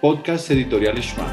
[0.00, 1.26] Podcast Editorial Shma.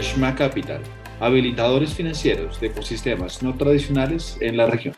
[0.00, 0.80] Shma Capital,
[1.20, 4.94] habilitadores financieros de ecosistemas no tradicionales en la región.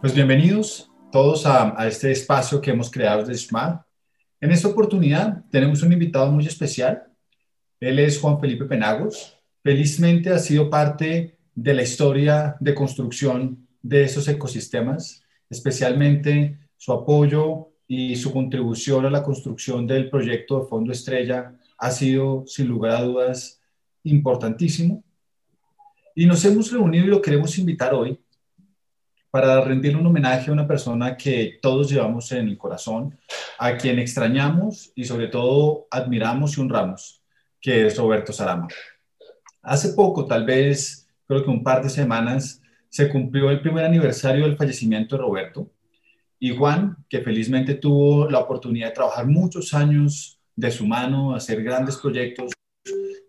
[0.00, 3.84] Pues bienvenidos todos a, este espacio que hemos creado de Shma.
[4.40, 7.02] En esta oportunidad tenemos un invitado muy especial.
[7.80, 9.36] Él es Juan Felipe Penagos.
[9.64, 15.21] Felizmente ha sido parte de la historia de construcción de esos ecosistemas
[15.52, 21.90] especialmente su apoyo y su contribución a la construcción del proyecto de Fondo Estrella ha
[21.90, 23.60] sido, sin lugar a dudas,
[24.04, 25.04] importantísimo.
[26.14, 28.18] Y nos hemos reunido y lo queremos invitar hoy
[29.30, 33.18] para rendirle un homenaje a una persona que todos llevamos en el corazón,
[33.58, 37.22] a quien extrañamos y sobre todo admiramos y honramos,
[37.60, 38.68] que es Roberto Sarama.
[39.60, 42.61] Hace poco, tal vez, creo que un par de semanas,
[42.92, 45.70] se cumplió el primer aniversario del fallecimiento de Roberto
[46.38, 51.62] y Juan, que felizmente tuvo la oportunidad de trabajar muchos años de su mano, hacer
[51.62, 52.52] grandes proyectos,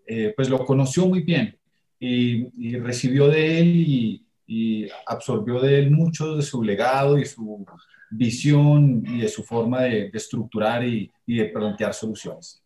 [0.06, 1.58] eh, pues lo conoció muy bien
[1.98, 7.64] y, recibió de él y, absorbió de él mucho de su legado y su
[8.10, 12.62] visión y de su forma de, estructurar y, y de plantear soluciones.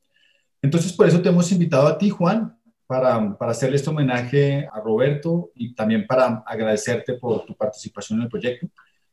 [0.61, 2.58] Entonces, por eso te hemos invitado a ti, Juan,
[2.89, 8.25] para, para hacerle este homenaje a Roberto y también para agradecerte por tu participación en
[8.25, 8.67] el proyecto.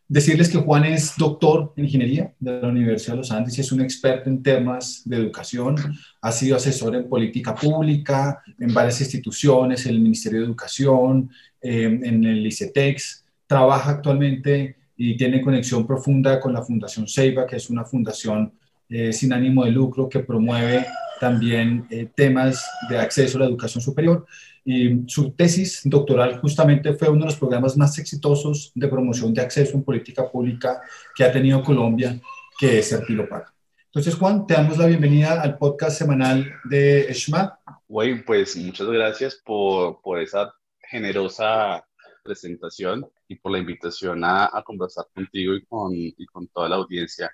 [0.08, 3.72] Decirles que Juan es doctor en ingeniería de la Universidad de los Andes y es
[3.74, 5.76] un experto en temas de educación.
[6.22, 11.30] Ha sido asesor en política pública, en varias instituciones, en el Ministerio de Educación,
[11.62, 13.26] eh, en el ICETEX.
[13.46, 18.54] Trabaja actualmente y tiene conexión profunda con la Fundación Ceiba, que es una fundación
[18.88, 20.86] eh, sin ánimo de lucro que promueve
[21.20, 24.26] también eh, temas de acceso a la educación superior.
[24.64, 29.42] Y su tesis doctoral justamente fue uno de los programas más exitosos de promoción de
[29.42, 30.82] acceso en política pública
[31.16, 32.20] que ha tenido Colombia,
[32.58, 33.54] que es el Paga.
[33.86, 37.60] Entonces, Juan, te damos la bienvenida al podcast semanal de ESHMA.
[37.88, 40.54] Güey, pues muchas gracias por, por esa
[40.90, 41.86] generosa
[42.24, 46.76] presentación y por la invitación a, a conversar contigo y con, y con toda la
[46.76, 47.32] audiencia.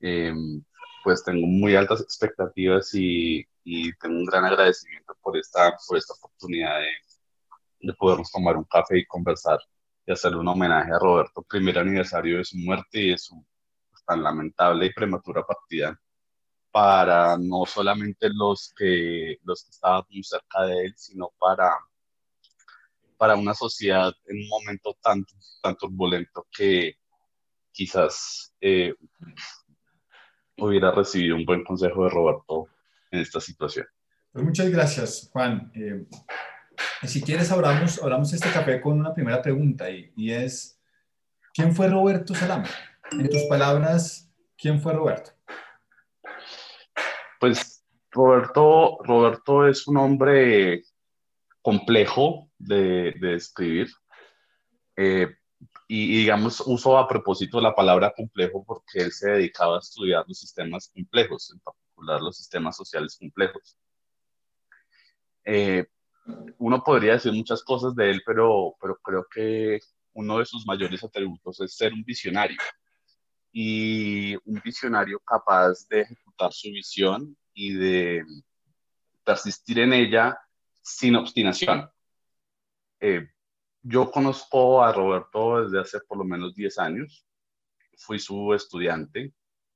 [0.00, 0.32] Eh,
[1.02, 6.14] pues tengo muy altas expectativas y, y, tengo un gran agradecimiento por esta, por esta
[6.14, 6.90] oportunidad de,
[7.80, 9.58] de podernos tomar un café y conversar
[10.06, 13.44] y hacerle un homenaje a Roberto, primer aniversario de su muerte y de su
[13.90, 15.98] pues, tan lamentable y prematura partida
[16.70, 21.70] para no solamente los que, los que estaban muy cerca de él, sino para,
[23.18, 25.24] para una sociedad en un momento tan,
[25.62, 26.96] tan turbulento que
[27.72, 28.94] quizás eh,
[30.58, 32.68] hubiera recibido un buen consejo de Roberto
[33.10, 33.86] en esta situación.
[34.32, 35.70] Pues muchas gracias, Juan.
[35.74, 36.06] Eh,
[37.04, 40.80] si quieres, hablamos, hablamos este café con una primera pregunta y, y, es,
[41.52, 42.68] ¿quién fue Roberto Salama?
[43.10, 45.32] En tus palabras, ¿quién fue Roberto?
[47.38, 50.84] Pues Roberto, Roberto es un hombre
[51.60, 53.88] complejo de, de describir.
[54.96, 55.28] Eh,
[55.94, 60.38] y, digamos, uso a propósito la palabra complejo porque él se dedicaba a estudiar los
[60.38, 63.76] sistemas complejos, en particular los sistemas sociales complejos.
[65.44, 65.84] Eh,
[66.56, 69.80] uno podría decir muchas cosas de él, pero, pero creo que
[70.14, 72.56] uno de sus mayores atributos es ser un visionario
[73.52, 78.24] y un visionario capaz de ejecutar su visión y de
[79.24, 80.38] persistir en ella
[80.80, 81.86] sin obstinación.
[82.98, 83.28] Eh,
[83.82, 87.26] yo conozco a Roberto desde hace por lo menos 10 años.
[87.98, 89.32] Fui su estudiante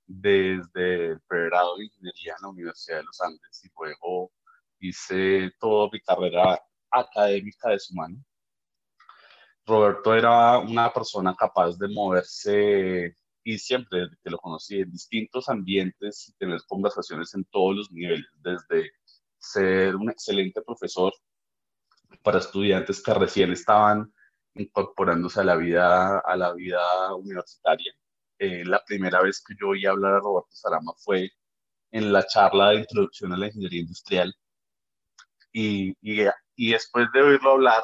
[0.06, 4.32] desde el pregrado de ingeniería en la Universidad de los Andes y luego
[4.78, 8.16] hice toda mi carrera académica de su mano.
[9.64, 15.48] Roberto era una persona capaz de moverse y siempre desde que lo conocí en distintos
[15.48, 18.92] ambientes y tener conversaciones en todos los niveles, desde
[19.38, 21.12] ser un excelente profesor
[22.22, 24.12] para estudiantes que recién estaban
[24.54, 27.92] incorporándose a la vida, a la vida universitaria.
[28.38, 31.30] Eh, la primera vez que yo oí hablar a Roberto Salama fue
[31.90, 34.34] en la charla de introducción a la ingeniería industrial.
[35.52, 36.26] Y, y,
[36.56, 37.82] y después de oírlo hablar,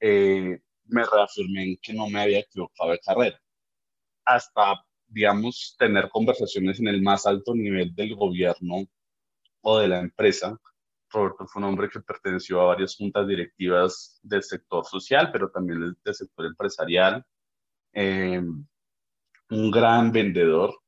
[0.00, 3.40] eh, me reafirmé en que no me había equivocado de carrera.
[4.24, 8.86] Hasta, digamos, tener conversaciones en el más alto nivel del gobierno
[9.62, 10.58] o de la empresa
[11.10, 15.96] Roberto fue un hombre que perteneció a varias juntas directivas del sector social, pero también
[16.04, 17.24] del, sector empresarial.
[17.92, 18.42] Eh,
[19.50, 20.78] un gran vendedor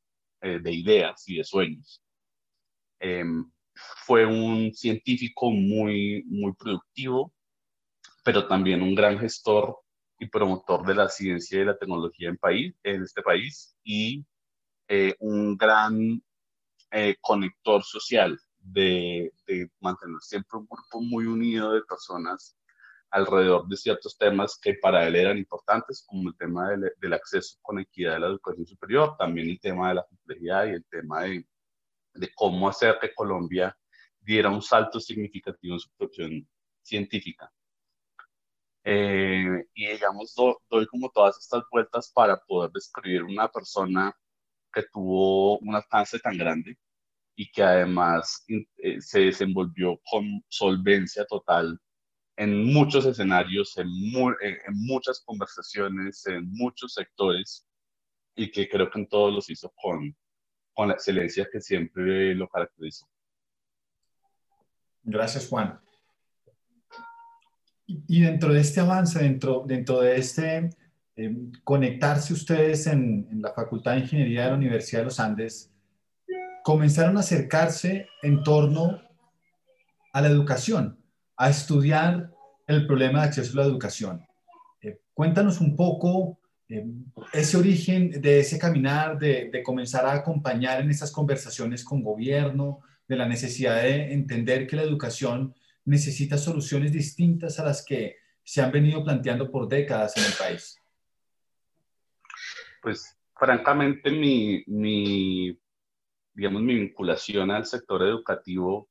[0.43, 2.03] eh, de ideas y de sueños.
[3.01, 3.25] Eh,
[3.75, 7.33] fue un científico muy, muy productivo,
[8.23, 9.79] pero también un gran gestor
[10.19, 14.27] y promotor de la ciencia y la tecnología en, país, en este país y
[14.89, 16.23] eh, un gran
[17.21, 18.37] conector social
[18.73, 22.57] de, de, mantener siempre un grupo muy unido de personas
[23.11, 27.59] alrededor de ciertos temas que para él eran importantes, como el tema del, del acceso
[27.63, 31.23] con equidad a la educación superior, también el tema de la complejidad y el tema
[31.23, 31.47] de,
[32.15, 33.77] de cómo hacer que Colombia
[34.21, 36.49] diera un salto significativo en su producción
[36.83, 37.53] científica.
[38.85, 44.15] Eh, y digamos, doy como todas estas vueltas para poder describir una persona
[44.73, 46.79] que tuvo un alcance tan grande
[47.41, 51.81] y que además eh, se desenvolvió con solvencia total
[52.37, 57.67] en muchos escenarios, en, en, muchas conversaciones, en muchos sectores,
[58.37, 60.15] y que creo que en todos los hizo con,
[60.75, 63.09] con la excelencia que siempre lo caracterizó.
[65.03, 65.81] Gracias, Juan.
[67.87, 70.69] Y dentro de este avance, dentro, dentro de este
[71.17, 75.70] eh, conectarse ustedes en, en, la Facultad de Ingeniería de la Universidad de los Andes,
[76.63, 79.03] comenzaron a acercarse en torno
[80.13, 80.99] a la educación,
[81.37, 82.31] a estudiar
[82.67, 84.27] el problema de acceso a la educación.
[84.83, 86.87] Eh, cuéntanos un poco eh,
[87.33, 93.17] ese origen de ese caminar, de, comenzar a acompañar en esas conversaciones con gobierno, de
[93.17, 95.53] la necesidad de entender que la educación
[95.85, 100.79] necesita soluciones distintas a las que se han venido planteando por décadas en el país?
[102.81, 105.59] Pues francamente mi
[106.35, 108.89] digamos, mi vinculación al sector educativo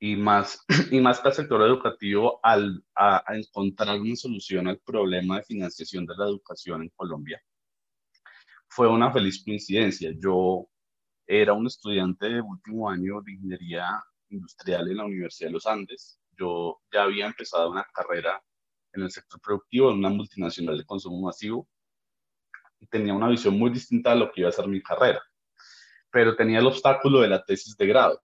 [0.00, 4.78] y más, y más que al sector educativo al, a, a encontrar una solución al
[4.80, 7.40] problema de financiación de la educación en Colombia.
[8.68, 10.12] Fue una feliz coincidencia.
[10.18, 10.66] Yo
[11.26, 16.18] era un estudiante de último año de ingeniería industrial en la Universidad de los Andes.
[16.38, 18.42] Yo ya había empezado una carrera
[18.92, 21.68] en el sector productivo en una multinacional de consumo masivo
[22.80, 25.22] y tenía una visión muy distinta a lo que iba a ser mi carrera,
[26.12, 28.22] pero tenía el obstáculo de la tesis de grado.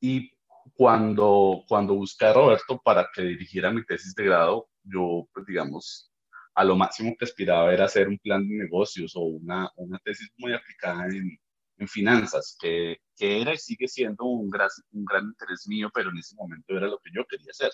[0.00, 0.32] Y
[0.74, 6.10] cuando, cuando busqué a Roberto para que dirigiera mi tesis de grado, yo, pues digamos,
[6.54, 10.30] a lo máximo que aspiraba era hacer un plan de negocios o una, una tesis
[10.38, 11.38] muy aplicada en,
[11.76, 16.10] en finanzas, que, que, era y sigue siendo un gran, un gran interés mío, pero
[16.10, 17.70] en ese momento era lo que yo quería hacer.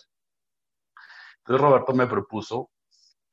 [1.39, 2.71] Entonces Roberto me propuso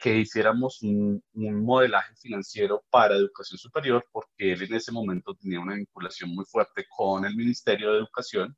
[0.06, 5.60] que hiciéramos un, un, modelaje financiero para educación superior, porque él en ese momento tenía
[5.60, 8.56] una vinculación muy fuerte con el Ministerio de Educación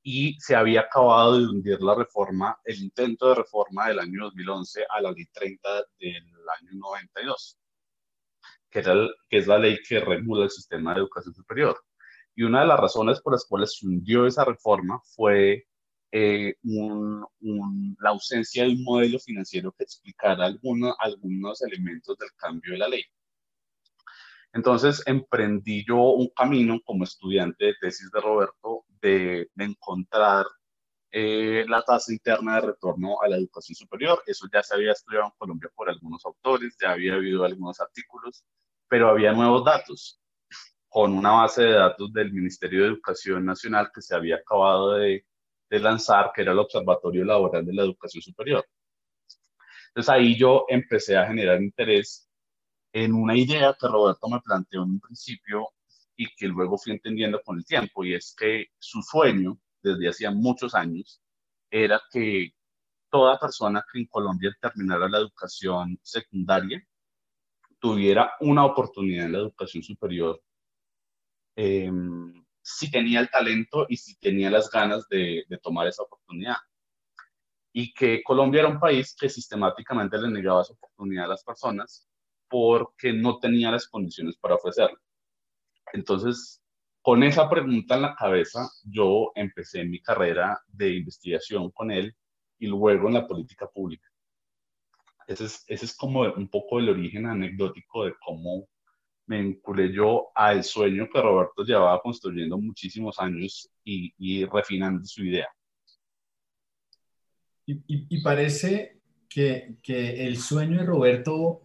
[0.00, 4.84] y se había acabado de hundir la reforma, el intento de reforma del año 2011
[4.88, 5.68] a la ley 30
[5.98, 6.22] del
[6.60, 7.58] año 92
[8.70, 11.82] que, era el, que es la ley que regula el sistema de educación superior.
[12.36, 15.66] Y una de las razones por las cuales se hundió esa reforma fue
[16.18, 16.56] eh,
[18.00, 22.88] la ausencia de un modelo financiero que explicara alguno, algunos elementos del cambio de la
[22.88, 23.02] ley.
[24.54, 30.46] Entonces emprendí yo un camino como estudiante de tesis de Roberto de, de encontrar
[31.12, 34.22] eh, la tasa interna de retorno a la educación superior.
[34.26, 38.42] Eso ya se había estudiado en Colombia por algunos autores, ya había habido algunos artículos,
[38.88, 40.18] pero había nuevos datos
[40.88, 45.26] con una base de datos del Ministerio de Educación Nacional que se había acabado de,
[45.68, 48.64] de lanzar, que era el Observatorio Laboral de la Educación Superior.
[49.88, 52.28] Entonces ahí yo empecé a generar interés
[52.92, 55.68] en una idea que Roberto me planteó en un principio
[56.16, 60.30] y que luego fui entendiendo con el tiempo, y es que su sueño desde hacía
[60.30, 61.20] muchos años
[61.70, 62.52] era que
[63.10, 66.82] toda persona que en Colombia terminara la educación secundaria
[67.78, 70.42] tuviera una oportunidad en la educación superior
[71.56, 71.90] eh,
[72.68, 76.56] si tenía el talento y si tenía las ganas de, tomar esa oportunidad.
[77.72, 82.08] Y que Colombia era un país que sistemáticamente le negaba esa oportunidad a las personas
[82.48, 84.98] porque no tenía las condiciones para ofrecerlo.
[85.92, 86.60] Entonces,
[87.02, 92.16] con esa pregunta en la cabeza, yo empecé mi carrera de investigación con él
[92.58, 94.08] y luego en la política pública.
[95.28, 98.68] Ese es, ese es como un poco el origen anecdótico de cómo
[99.26, 105.24] me vinculé yo al sueño que Roberto llevaba construyendo muchísimos años y, y refinando su
[105.24, 105.48] idea.
[107.66, 111.62] Y, y, y parece que, que el sueño de Roberto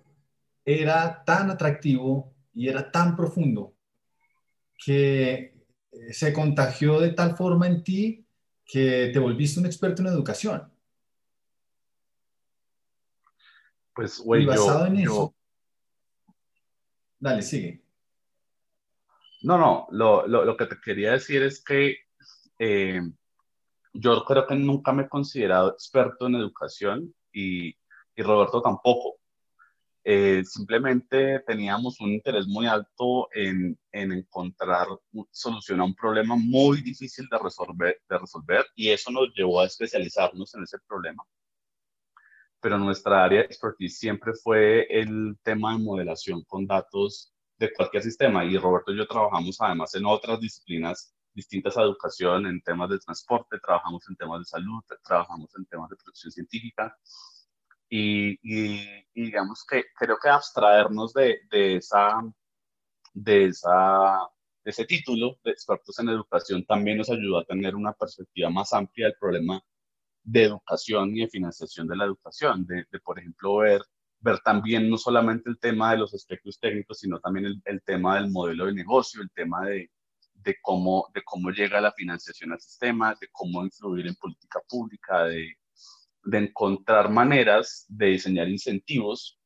[0.66, 3.76] era tan atractivo y era tan profundo
[4.84, 5.54] que
[5.92, 8.26] eh, se contagió de tal forma en ti
[8.66, 10.72] que te volviste un experto en educación.
[13.94, 15.36] Pues, güey, y basado yo, en yo, eso.
[17.22, 17.82] Dale, sigue.
[19.44, 21.96] No, no, lo, lo, lo, que te quería decir es que
[22.60, 23.00] eh,
[23.94, 27.76] yo creo que nunca me he considerado experto en educación y
[28.16, 29.18] y Roberto tampoco.
[30.04, 34.88] Eh, simplemente teníamos un interés muy alto en, en, encontrar
[35.30, 39.68] solución a un problema muy difícil de resolver, de resolver y eso nos llevó a
[39.68, 41.24] especializarnos en ese problema.
[42.62, 48.04] Pero nuestra área de expertise siempre fue el tema de modelación con datos de cualquier
[48.04, 48.46] sistema.
[48.46, 53.00] Y Roberto y yo trabajamos además en otras disciplinas distintas a educación, en temas de
[53.00, 56.98] transporte, trabajamos en temas de salud, trabajamos en temas de producción científica.
[57.90, 58.38] Y,
[59.14, 62.22] digamos que creo que abstraernos de, de, esa,
[63.14, 64.20] de, esa,
[64.64, 68.72] de ese título de expertos en educación también nos ayudó a tener una perspectiva más
[68.72, 69.62] amplia del problema
[70.24, 73.82] de educación y de financiación de la educación, de, por ejemplo ver,
[74.20, 78.16] ver también no solamente el tema de los aspectos técnicos, sino también el, el tema
[78.16, 79.90] del modelo de negocio, el tema de,
[80.34, 85.24] de, cómo, de cómo llega la financiación al sistema, de cómo influir en política pública,
[85.26, 85.56] de,
[86.24, 89.40] de encontrar maneras de diseñar incentivos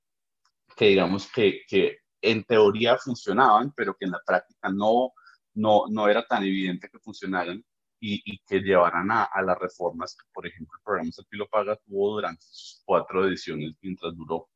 [0.75, 5.12] que digamos que, que, en teoría funcionaban, pero que en la práctica no,
[5.53, 7.63] no, no era tan evidente que funcionaran
[8.06, 11.76] y, y que llevaran a, a, las reformas que, por ejemplo, el programa Serpilo Paga
[11.76, 14.48] tuvo durante sus cuatro ediciones mientras duró.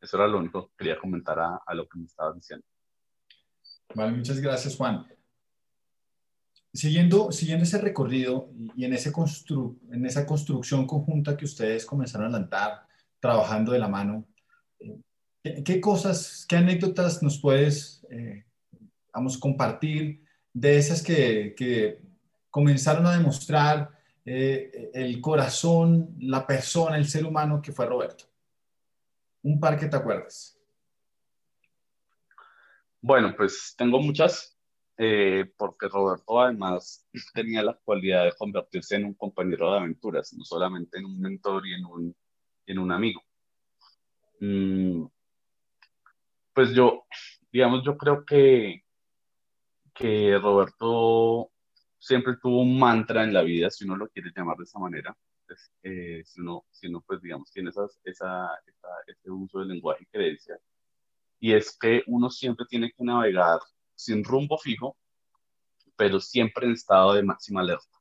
[0.00, 2.64] Eso era lo único que quería comentar a, a lo que me estabas diciendo.
[3.94, 5.04] Vale, muchas gracias, Juan.
[6.72, 12.28] Siguiendo, siguiendo ese recorrido y en, ese constru, en esa construcción conjunta que ustedes comenzaron
[12.28, 12.86] a lanzar,
[13.18, 14.26] trabajando de la mano,
[14.78, 18.44] eh, ¿qué, cosas, qué anécdotas nos puedes, eh,
[19.12, 22.11] vamos, compartir de esas que, que
[22.52, 23.90] comenzaron a demostrar
[24.24, 28.26] eh, el corazón, la persona, el ser humano que fue Roberto?
[29.42, 30.56] Un par que te acuerdas.
[33.00, 34.56] Bueno, pues tengo muchas,
[34.98, 40.44] eh, porque Roberto además tenía la cualidad de convertirse en un compañero de aventuras, no
[40.44, 42.16] solamente en un mentor y en un,
[42.66, 43.22] en un amigo.
[44.40, 45.06] Mm,
[46.52, 47.06] pues yo,
[47.50, 48.84] digamos, yo creo que,
[49.94, 51.51] que Roberto
[52.02, 55.16] siempre tuvo un mantra en la vida, si uno lo quiere llamar de esa manera,
[55.84, 57.86] eh, si, uno, si uno, pues, digamos, tiene esa,
[59.06, 60.58] ese uso del lenguaje y creencia,
[61.38, 63.60] y es que uno siempre tiene que navegar
[63.94, 64.96] sin rumbo fijo,
[65.94, 67.98] pero siempre en estado de máxima alerta,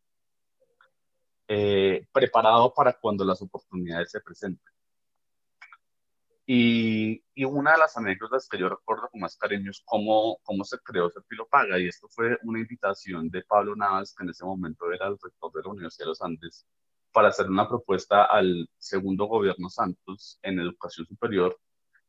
[1.47, 4.70] eh, preparado para cuando las oportunidades se presenten.
[6.53, 10.65] Y, y, una de las anécdotas que yo recuerdo con más cariño es cómo, cómo
[10.65, 14.43] se creó Serpilo Paga, y esto fue una invitación de Pablo Navas, que en ese
[14.43, 16.67] momento era el rector de la Universidad de los Andes,
[17.13, 21.57] para hacer una propuesta al segundo gobierno Santos en educación superior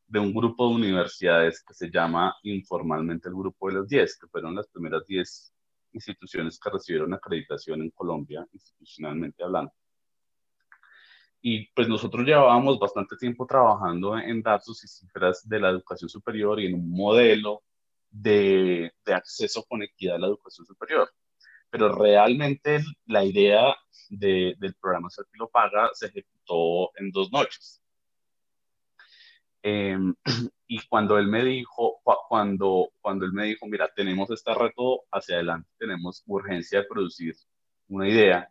[0.07, 4.27] de un grupo de universidades que se llama informalmente el Grupo de las 10, que
[4.27, 5.53] fueron las primeras 10
[5.93, 9.71] instituciones que recibieron acreditación en Colombia, institucionalmente hablando.
[11.45, 16.57] Y pues nosotros llevábamos bastante tiempo trabajando en datos y cifras de la educación superior
[16.61, 17.63] y en un modelo
[18.09, 21.09] de, de acceso con equidad a la educación superior.
[21.69, 23.75] Pero realmente la idea
[24.09, 27.81] de, del programa Serpilo Paga se ejecutó en dos noches.
[29.61, 30.15] Em,
[30.67, 35.35] y cuando él me dijo, cuando, cuando él me dijo, mira, tenemos este reto hacia
[35.35, 37.35] adelante, tenemos urgencia de producir
[37.89, 38.49] una idea,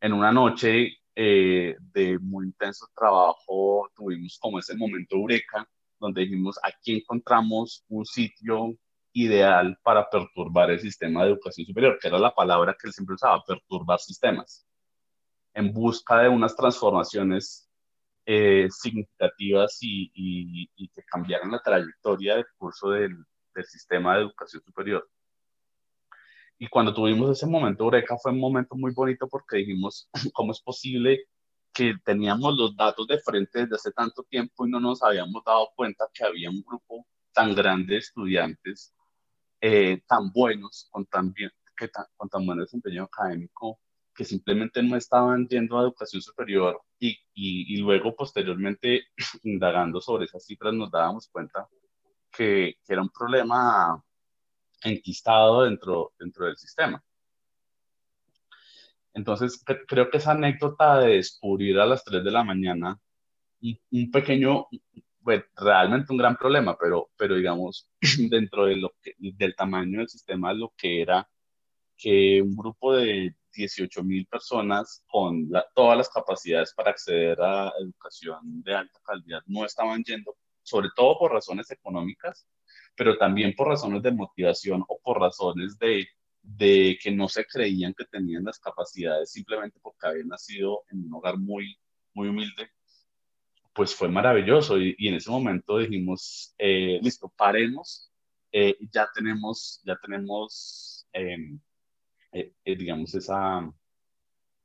[0.00, 5.68] en una noche eh, de muy intenso trabajo tuvimos como ese momento eureka,
[5.98, 8.76] donde dijimos, aquí encontramos un sitio
[9.12, 13.14] ideal para perturbar el sistema de educación superior, que era la palabra que él siempre
[13.14, 14.66] usaba, perturbar sistemas,
[15.54, 17.70] en busca de unas transformaciones
[18.26, 23.24] eh, significativas y, que cambiaron la trayectoria del curso del,
[23.64, 25.08] sistema de educación superior.
[26.64, 30.62] Y cuando tuvimos ese momento Eureka fue un momento muy bonito porque dijimos, ¿cómo es
[30.62, 31.26] posible
[31.74, 35.68] que teníamos los datos de frente desde hace tanto tiempo y no nos habíamos dado
[35.76, 38.94] cuenta que había un grupo tan grande de estudiantes,
[39.60, 43.78] eh, tan buenos, con tan, bien, que con tan buen desempeño académico,
[44.14, 49.08] que simplemente no estaban yendo a educación superior y, y, luego posteriormente
[49.42, 51.68] indagando sobre esas cifras nos dábamos cuenta
[52.32, 54.02] que, que era un problema
[54.84, 57.02] enquistado dentro, dentro del sistema.
[59.14, 62.98] Entonces, creo que esa anécdota de descubrir a las 3 de la mañana
[63.90, 64.66] un, pequeño,
[65.20, 67.88] bueno, realmente un gran problema, pero, pero digamos,
[68.28, 71.28] dentro de lo que, del tamaño del sistema, lo que era
[71.96, 78.62] que un grupo de 18 mil personas con todas las capacidades para acceder a educación
[78.62, 82.46] de alta calidad no estaban yendo, sobre todo por razones económicas,
[82.96, 86.08] pero también por razones de motivación o por razones de,
[86.42, 91.14] de que no se creían que tenían las capacidades simplemente porque habían nacido en un
[91.14, 91.76] hogar muy,
[92.14, 92.70] muy humilde,
[93.72, 98.10] pues fue maravilloso y, en ese momento dijimos, eh, listo, paremos,
[98.52, 101.58] eh, ya tenemos, ya tenemos, em,
[102.32, 103.68] eh, digamos, esa,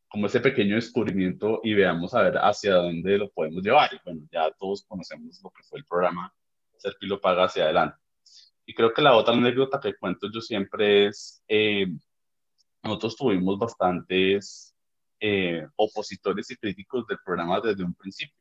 [0.07, 3.91] como ese pequeño descubrimiento y veamos a ver hacia dónde lo podemos llevar.
[3.93, 6.33] Y bueno, ya todos conocemos lo que fue el programa
[6.79, 7.97] Serpi lo paga hacia adelante.
[8.69, 11.43] Y creo que la otra anécdota que cuento yo siempre es,
[12.83, 14.75] nosotros tuvimos bastantes
[15.75, 18.39] opositores y críticos del programa desde un principio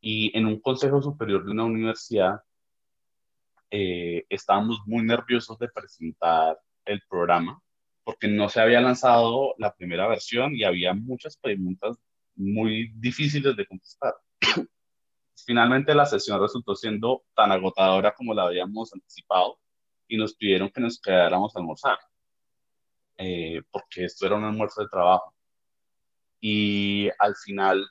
[0.00, 2.40] y en un consejo superior de una universidad
[3.70, 7.60] eh, estábamos muy nerviosos de presentar el programa
[8.02, 11.96] porque no se había lanzado la primera versión y había muchas preguntas
[12.34, 14.14] muy difíciles de contestar.
[15.44, 19.58] Finalmente la sesión resultó siendo tan agotadora como la habíamos anticipado
[20.06, 21.98] y nos pidieron que nos quedáramos a almorzar,
[23.16, 25.34] eh, porque esto era un almuerzo de trabajo.
[26.40, 27.84] Y al final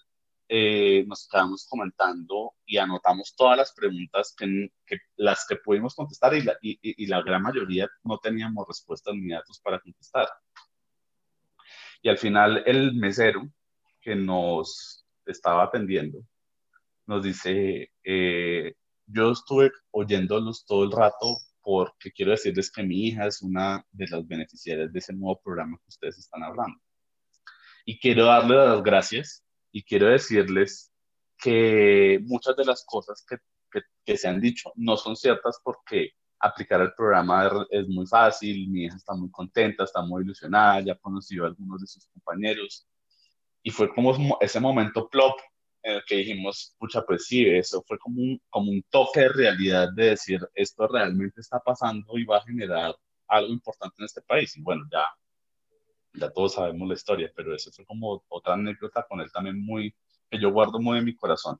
[0.50, 4.70] eh, nos quedamos comentando y anotamos todas las preguntas que,
[5.18, 9.60] las que pudimos contestar y la, y, la gran mayoría no teníamos respuestas ni datos
[9.60, 10.30] para contestar.
[12.02, 13.50] Y al final el mesero
[14.00, 16.20] que nos estaba atendiendo
[17.08, 18.74] nos dice, eh,
[19.08, 24.08] yo estuve oyéndolos todo el rato porque quiero decirles que mi hija es una de
[24.08, 26.80] las beneficiarias de ese nuevo programa que ustedes están hablando.
[27.86, 30.92] Y quiero darle las gracias y quiero decirles
[31.38, 33.38] que muchas de las cosas que,
[34.06, 38.86] que, se han dicho no son ciertas porque aplicar el programa es muy fácil, mi
[38.86, 42.88] hija está muy contenta, está muy ilusionada, ya conoció a algunos de sus compañeros
[43.62, 45.38] y fue como ese momento plop
[45.88, 49.30] en el que dijimos, pucha, pues sí, eso fue como un, como un toque de
[49.30, 52.96] realidad de decir, esto realmente está pasando y va a generar
[53.28, 54.56] algo importante en este país.
[54.58, 55.06] Y bueno, ya
[56.18, 59.94] ya todos sabemos la historia, pero eso fue como otra anécdota con él también muy,
[60.30, 61.58] que yo guardo muy en mi corazón.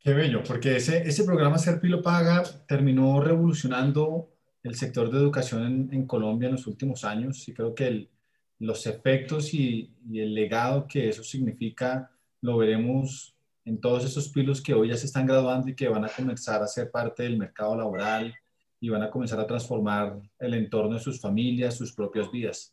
[0.00, 4.30] Qué bello, porque ese, ese programa Serpilo Paga terminó revolucionando
[4.62, 8.10] el sector de educación en, en, Colombia en los últimos años y creo que el,
[8.58, 14.72] los efectos y, el legado que eso significa lo veremos en todos esos pilos que
[14.72, 17.76] hoy ya se están graduando y que van a comenzar a ser parte del mercado
[17.76, 18.34] laboral,
[18.80, 22.72] y van a comenzar a transformar el entorno de sus familias, sus propias vidas.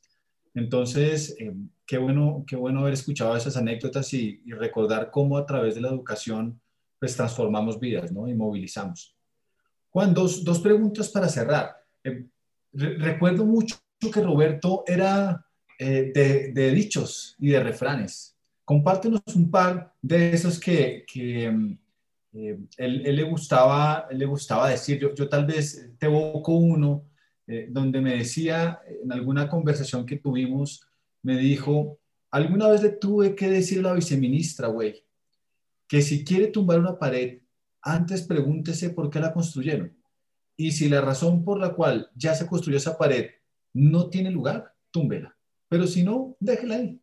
[0.53, 1.53] Entonces, eh,
[1.85, 5.89] qué, bueno, qué bueno haber escuchado esas anécdotas y, recordar cómo a través de la
[5.89, 6.59] educación
[6.99, 8.27] pues transformamos vidas ¿no?
[8.27, 9.15] y movilizamos.
[9.89, 11.75] Juan, dos, dos preguntas para cerrar.
[12.03, 12.25] Eh,
[12.73, 15.44] recuerdo mucho que Roberto era
[15.79, 16.11] eh,
[16.53, 18.35] de, dichos y de refranes.
[18.63, 21.77] Compártenos un par de esos que, que mm,
[22.33, 27.05] eh, él, le gustaba, le gustaba decir, yo, yo tal vez te evoco uno,
[27.47, 30.87] eh, donde me decía, en alguna conversación que tuvimos,
[31.21, 31.99] me dijo,
[32.31, 35.05] alguna vez le tuve que decir a la viceministra, güey,
[35.87, 37.39] que si quiere tumbar una pared,
[37.81, 39.95] antes pregúntese por qué la construyeron.
[40.57, 43.31] Y si la razón por la cual ya se construyó esa pared
[43.73, 45.35] no tiene lugar, túmbela.
[45.75, 47.01] Pero si no, déjela ahí.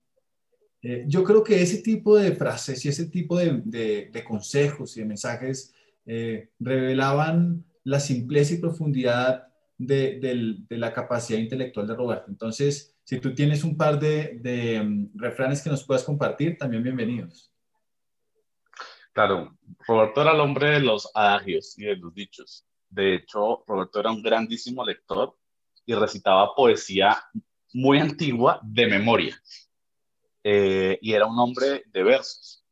[0.81, 5.07] Eh, yo creo que ese tipo de frases y ese tipo de, consejos y de
[5.07, 5.75] mensajes
[6.07, 12.31] eh, revelaban la simpleza y profundidad de, la capacidad intelectual de Roberto.
[12.31, 17.53] Entonces, si tú tienes un par de, mm, refranes que nos puedas compartir, también bienvenidos.
[19.13, 19.55] Claro,
[19.87, 22.65] Roberto era el hombre de los adagios y de los dichos.
[22.89, 25.37] De hecho, Roberto era un grandísimo lector
[25.85, 27.23] y recitaba poesía
[27.73, 29.41] muy antigua de memoria.
[30.45, 32.63] Eh, y era un hombre de versos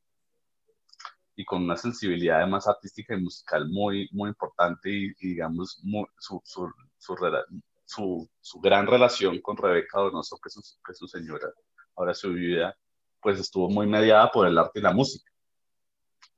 [1.41, 5.81] y con una sensibilidad además artística y musical muy, muy importante y, digamos
[6.19, 6.71] su, su,
[7.87, 11.49] su, su, gran relación con Rebeca Donoso, que su, que su señora,
[11.97, 12.77] ahora su vida,
[13.23, 15.31] pues estuvo muy mediada por el arte y la música.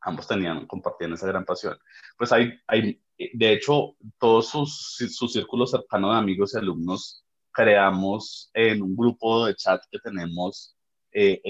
[0.03, 1.77] Ambos tenían, compartían esa gran pasión.
[2.17, 7.22] Pues hay, hay de hecho, todos sus, su círculo cercano de amigos y alumnos
[7.53, 10.77] creamos en un grupo de chat que tenemos
[11.13, 11.41] eh,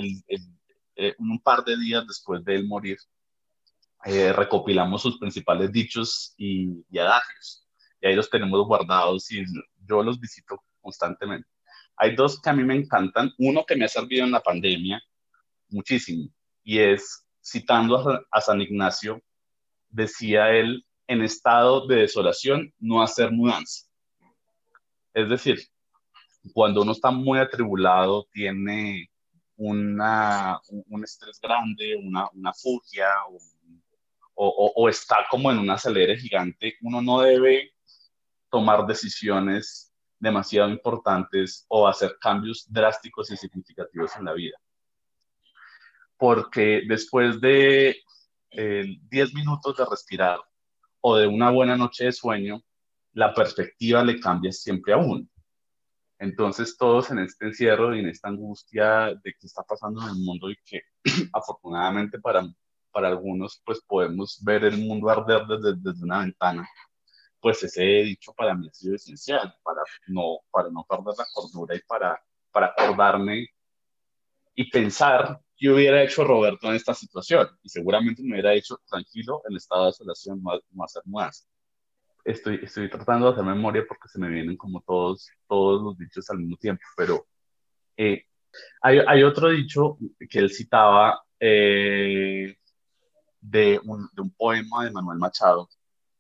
[0.96, 2.98] eh, un par de días después de él morir,
[4.04, 7.66] eh, recopilamos sus principales dichos y, adagios.
[8.00, 9.44] Y ahí los tenemos guardados y
[9.86, 11.48] yo los visito constantemente.
[11.96, 13.32] Hay dos que a mí me encantan.
[13.38, 15.00] Uno que me ha servido en la pandemia
[15.68, 16.28] muchísimo
[16.64, 19.22] y es citando a, a San Ignacio,
[19.88, 23.86] decía él, en estado de desolación no hacer mudanza.
[25.14, 25.60] Es decir,
[26.52, 29.10] cuando uno está muy atribulado, tiene
[29.56, 33.38] una, un estrés grande, una, una fugia o,
[34.34, 37.74] o, está como en un acelere gigante, uno no debe
[38.50, 44.56] tomar decisiones demasiado importantes o hacer cambios drásticos y significativos en la vida.
[46.16, 47.96] porque después de
[48.52, 50.38] 10 minutos de respirar
[51.00, 52.62] o de una buena noche de sueño,
[53.12, 55.26] la perspectiva le cambia siempre a uno.
[56.22, 60.22] Entonces todos en este encierro y en esta angustia de qué está pasando en el
[60.22, 60.82] mundo y que
[61.32, 62.46] afortunadamente para,
[62.92, 66.68] para algunos pues podemos ver el mundo arder desde, desde una ventana,
[67.40, 71.74] pues ese dicho para mí ha sido esencial, para no, para no perder la cordura
[71.74, 73.48] y para, para acordarme
[74.54, 77.48] y pensar qué hubiera hecho Roberto en esta situación.
[77.64, 81.48] Y seguramente me hubiera hecho tranquilo en estado de desolación, más, más más
[82.24, 86.28] estoy, estoy tratando de hacer memoria porque se me vienen como todos, todos los dichos
[86.30, 87.26] al mismo tiempo, pero
[87.96, 88.26] eh,
[88.80, 92.56] hay, hay, otro dicho que él citaba eh,
[93.40, 95.68] de, un, de, un, poema de Manuel Machado,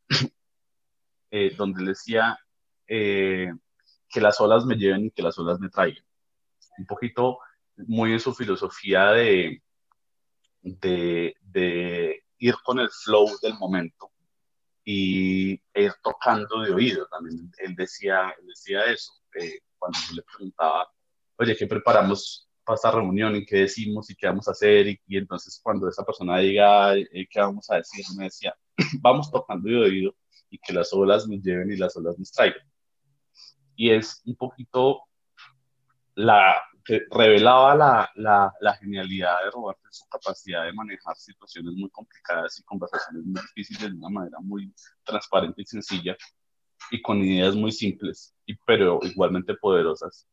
[1.30, 2.38] eh, donde decía
[2.86, 6.04] que las olas me lleven y que las olas me traigan.
[6.76, 7.38] Un poquito
[7.76, 9.62] muy en su filosofía de,
[10.60, 14.11] de, de ir con el flow del momento
[14.84, 17.06] y ir tocando de oído.
[17.08, 20.90] También él decía, decía eso, eh, cuando yo le preguntaba,
[21.36, 24.86] oye, ¿qué preparamos para esta reunión y qué decimos y qué vamos a hacer?
[24.88, 28.04] Y, entonces cuando esa persona diga, eh, ¿qué vamos a decir?
[28.16, 28.54] Me decía,
[29.00, 30.14] vamos tocando de oído
[30.50, 32.66] y que las olas nos lleven y las olas nos traigan.
[33.74, 35.02] Y es un poquito
[36.14, 41.74] la, que revelaba la, la, la, genialidad de Roberto en su capacidad de manejar situaciones
[41.74, 44.72] muy complicadas y conversaciones muy difíciles de una manera muy
[45.04, 46.16] transparente y sencilla
[46.90, 50.26] y con ideas muy simples, y, pero igualmente poderosas,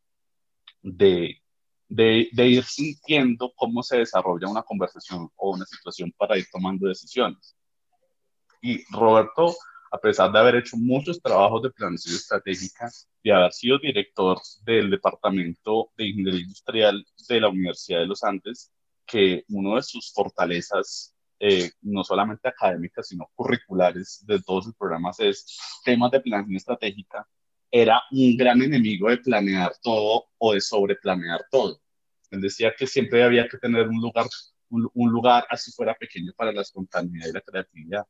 [0.82, 1.36] de,
[1.88, 6.88] de, de ir sintiendo cómo se desarrolla una conversación o una situación para ir tomando
[6.88, 7.56] decisiones.
[8.60, 9.54] Y Roberto
[9.90, 12.88] a pesar de haber hecho muchos trabajos de planeación estratégica
[13.22, 18.70] y haber sido director del Departamento de Ingeniería Industrial de la Universidad de los Andes,
[19.04, 25.18] que uno de sus fortalezas, eh, no solamente académicas, sino curriculares de todos sus programas
[25.20, 27.26] es temas de planeación estratégica,
[27.72, 31.80] era un gran enemigo de planear todo o de sobreplanear todo.
[32.30, 34.26] Él decía que siempre había que tener un lugar,
[34.68, 38.06] un, un lugar así fuera pequeño para la espontaneidad y la creatividad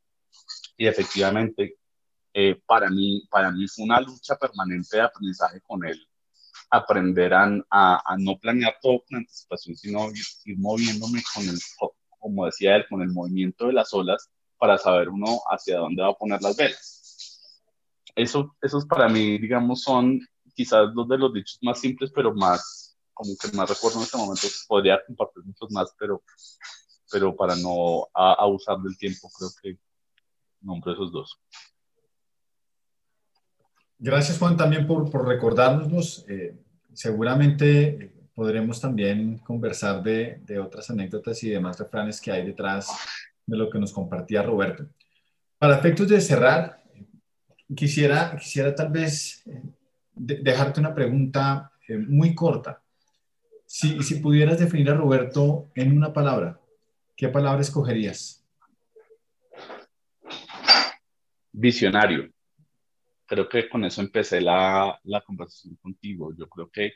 [0.80, 1.76] y efectivamente,
[2.32, 6.08] eh, para, mí, para mí fue una lucha permanente de aprendizaje con él,
[6.70, 11.58] aprender a, a, no planear todo con anticipación, sino ir, moviéndome con el,
[12.18, 16.08] como decía él, con el movimiento de las olas para saber uno hacia dónde va
[16.08, 17.62] a poner las velas.
[18.16, 20.18] Eso, esos para mí, digamos, son
[20.54, 24.16] quizás dos de los dichos más simples, pero más, como que más recuerdo en este
[24.16, 26.22] momento, podría compartir muchos más, pero,
[27.12, 29.89] pero para no abusar del tiempo, creo que
[30.60, 31.40] nombre esos dos.
[33.98, 35.28] Gracias Juan también por, por.
[36.28, 36.56] Eh,
[36.94, 42.88] seguramente eh, podremos también conversar de, de, otras anécdotas y demás refranes que hay detrás
[43.44, 44.86] de lo que nos compartía Roberto.
[45.58, 46.82] Para efectos de cerrar,
[47.76, 49.62] quisiera, quisiera tal vez eh,
[50.14, 51.70] dejarte una pregunta
[52.08, 52.80] muy corta.
[53.66, 56.60] Si, si pudieras definir a Roberto en una palabra,
[57.16, 58.39] ¿qué palabra escogerías?
[61.52, 62.30] Visionario.
[63.26, 66.34] Creo que con eso empecé la, la conversación contigo.
[66.36, 66.92] Yo creo que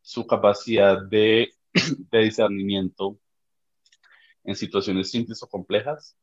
[0.00, 1.50] su capacidad de,
[2.10, 3.18] de discernimiento
[4.44, 6.16] en situaciones simples o complejas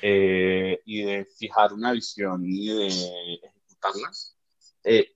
[0.00, 4.10] eh, y de fijar una visión y de ejecutarla,
[4.84, 5.12] eh,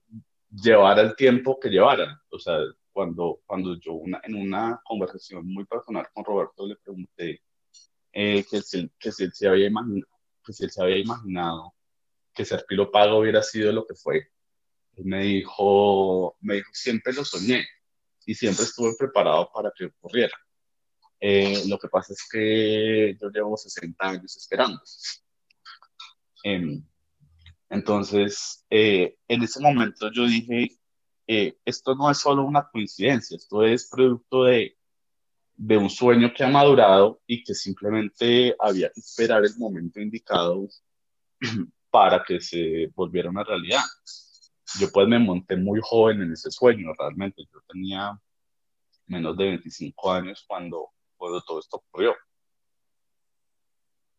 [0.49, 2.21] llevar el tiempo que llevara.
[2.29, 2.59] O sea,
[2.91, 7.41] cuando, cuando yo una, en una conversación muy personal con Roberto le pregunté
[8.13, 10.07] eh, que, si, que si él se había imaginado,
[10.47, 11.75] que si él se había imaginado
[12.33, 14.29] que ser Pago hubiera sido lo que fue.
[14.95, 17.67] Él me dijo, me dijo, siempre lo soñé
[18.25, 20.35] y siempre estuve preparado para que ocurriera.
[21.19, 24.79] Eh, lo que pasa es que yo llevo 60 años esperando.
[26.43, 26.85] Em,
[27.69, 30.77] entonces, eh, en ese momento yo dije,
[31.27, 34.76] eh, esto no es solo una coincidencia, esto es producto de
[35.57, 40.67] de un sueño que ha madurado y que simplemente había que esperar el momento indicado
[41.89, 43.81] para que se volviera una realidad.
[44.79, 47.43] Yo pues me monté muy joven en ese sueño, realmente.
[47.51, 48.19] Yo tenía
[49.07, 52.15] menos de 25 años cuando, cuando todo esto ocurrió.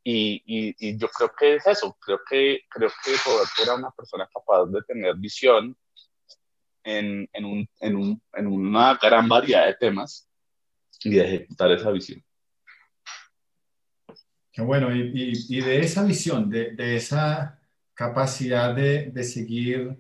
[0.03, 4.27] Y, y, yo creo que es eso, creo que, creo que Roberto era una persona
[4.33, 5.77] capaz de tener visión
[6.83, 10.28] en, en, un, en, un, en una gran variedad de temas
[11.05, 12.23] y de ejecutar esa visión.
[14.53, 17.61] Qué bueno, y, de esa visión, de, esa
[17.95, 19.97] capacidad de, de seguir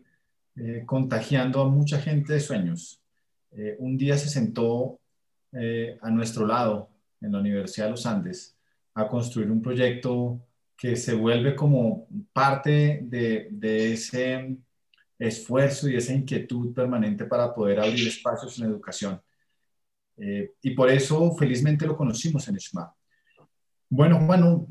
[0.56, 3.00] eh, contagiando a mucha gente de sueños.
[3.52, 4.98] Eh, un día se sentó
[5.52, 8.56] eh, a nuestro lado en la Universidad de los Andes
[8.94, 10.40] a construir un proyecto
[10.76, 14.56] que se vuelve como parte de, de ese
[15.18, 19.20] esfuerzo y esa inquietud permanente para poder abrir espacios en educación.
[20.20, 22.92] Eh, y por eso felizmente lo conocimos en SMA.
[23.88, 24.66] Bueno, Juan,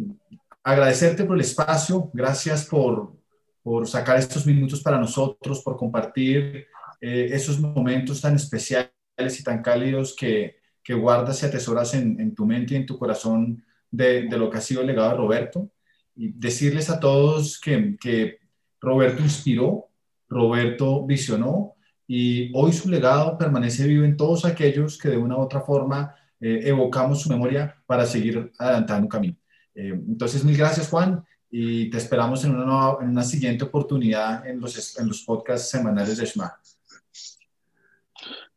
[0.63, 3.15] agradecerte por el espacio, gracias por,
[3.63, 6.67] por sacar estos minutos para nosotros, por compartir
[6.99, 8.91] eh, esos momentos tan especiales
[9.39, 12.97] y tan cálidos que, que guardas y atesoras en, en, tu mente y en tu
[12.99, 15.71] corazón de, de, lo que ha sido el legado de Roberto.
[16.15, 18.39] Y decirles a todos que, que
[18.81, 19.89] Roberto inspiró,
[20.27, 21.76] Roberto visionó
[22.07, 26.15] y hoy su legado permanece vivo en todos aquellos que de una u otra forma
[26.39, 29.35] eh, evocamos su memoria para seguir adelantando camino.
[29.75, 34.59] Eh, entonces, mil gracias Juan y te esperamos en una, en una siguiente oportunidad en
[34.59, 36.57] los, en los podcasts semanales de SMA.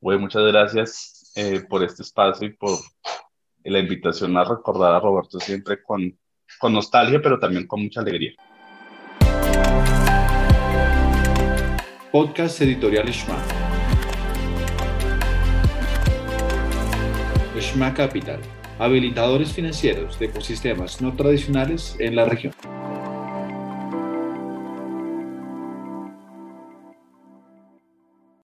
[0.00, 2.78] Bueno, muchas gracias eh, por este espacio y por
[3.64, 6.16] la invitación a recordar a Roberto siempre con,
[6.58, 8.32] con nostalgia, pero también con mucha alegría.
[12.12, 13.38] Podcast Editorial Shma.
[17.56, 18.40] Shma Capital,
[18.80, 22.52] habilitadores financieros de ecosistemas no tradicionales en la región.